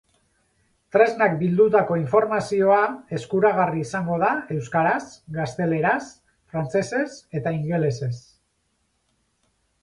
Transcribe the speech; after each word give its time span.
Tresnak 0.93 1.33
bildutako 1.41 1.97
informazioa 1.99 2.79
eskuragarri 3.17 3.83
izango 3.89 4.17
da 4.23 4.31
euskaraz, 4.55 5.03
gazteleraz, 5.37 6.01
frantsesez 6.55 7.07
eta 7.43 7.55
ingelesez. 7.59 8.13